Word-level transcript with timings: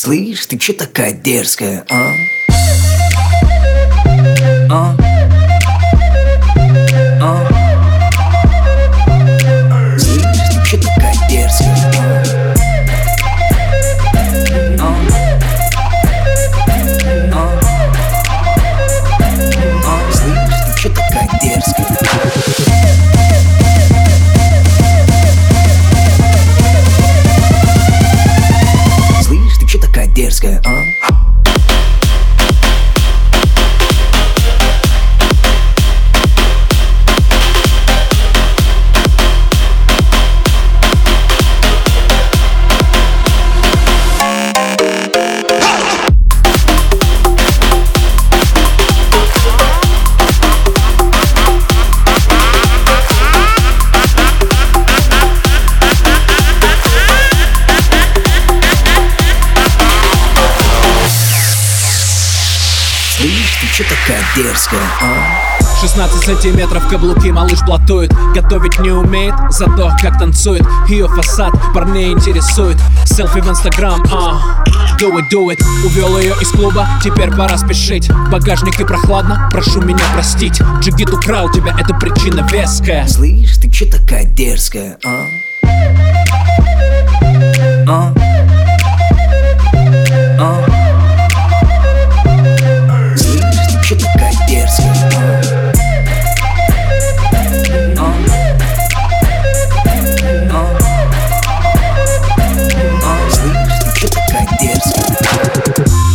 Слышь, 0.00 0.46
ты 0.46 0.56
чё 0.58 0.74
такая 0.74 1.10
дерзкая, 1.10 1.84
а? 1.90 2.14
Чё 30.28 30.34
такая 30.34 30.58
дерзкая, 30.58 30.60
а? 30.66 30.87
Чё 63.78 63.84
такая 63.84 64.20
дерзкая, 64.34 64.80
а? 65.00 65.80
16 65.80 66.24
сантиметров 66.24 66.88
каблуки 66.88 67.30
малыш 67.30 67.60
платует 67.60 68.12
Готовить 68.34 68.80
не 68.80 68.90
умеет, 68.90 69.36
зато 69.50 69.92
как 70.02 70.18
танцует 70.18 70.66
Ее 70.88 71.06
фасад 71.06 71.54
парней 71.72 72.10
интересует 72.10 72.76
Селфи 73.04 73.38
в 73.38 73.48
инстаграм, 73.48 74.02
а 74.12 74.64
Do 74.98 75.16
it, 75.18 75.30
do 75.32 75.46
it 75.46 75.62
Увел 75.86 76.18
ее 76.18 76.34
из 76.40 76.48
клуба, 76.48 76.88
теперь 77.04 77.30
пора 77.30 77.56
спешить 77.56 78.08
В 78.08 78.30
багажнике 78.30 78.84
прохладно, 78.84 79.48
прошу 79.52 79.80
меня 79.80 80.02
простить 80.12 80.60
Джигит 80.80 81.14
украл 81.14 81.48
тебя, 81.48 81.72
это 81.78 81.94
причина 81.94 82.44
веская 82.50 83.06
Слышь, 83.06 83.58
ты 83.58 83.70
чё 83.70 83.88
такая 83.88 84.24
дерзкая? 84.24 84.98
А? 85.04 85.28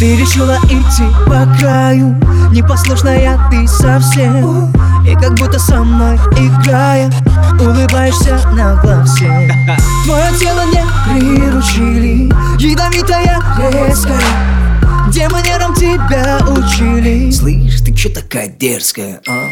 Ты 0.00 0.16
решила 0.16 0.56
идти 0.64 1.04
по 1.26 1.46
краю 1.58 2.18
Непослушная 2.50 3.38
ты 3.50 3.68
совсем 3.68 4.72
И 5.06 5.14
как 5.14 5.34
будто 5.34 5.58
со 5.58 5.84
мной 5.84 6.16
играя 6.38 7.12
Улыбаешься 7.60 8.40
на 8.54 8.76
глазе 8.76 9.28
Твое 10.06 10.32
тело 10.38 10.64
не 10.72 10.82
приручили 11.04 12.32
Ядовитая, 12.58 13.42
резкая 13.58 14.18
Где 15.08 15.28
манерам 15.28 15.74
тебя 15.74 16.38
учили 16.48 17.30
Слышь, 17.30 17.82
ты 17.82 17.92
чё 17.92 18.08
такая 18.08 18.48
дерзкая? 18.48 19.20
А? 19.28 19.50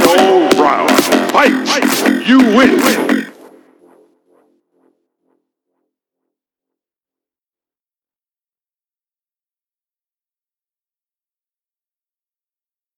Final 0.00 0.48
round. 0.62 0.90
Fight. 1.32 2.26
You 2.26 2.38
win. 2.56 3.21